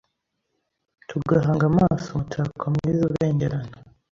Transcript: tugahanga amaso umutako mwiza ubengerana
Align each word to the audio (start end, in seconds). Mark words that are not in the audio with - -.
tugahanga 1.09 1.63
amaso 1.71 2.07
umutako 2.11 2.63
mwiza 2.73 3.01
ubengerana 3.09 3.73